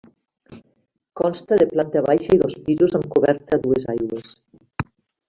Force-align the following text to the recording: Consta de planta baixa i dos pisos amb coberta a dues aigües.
Consta 1.19 1.59
de 1.61 1.67
planta 1.73 2.03
baixa 2.07 2.33
i 2.37 2.41
dos 2.45 2.55
pisos 2.71 2.97
amb 3.01 3.07
coberta 3.13 3.59
a 3.59 3.63
dues 3.67 3.87
aigües. 3.95 4.33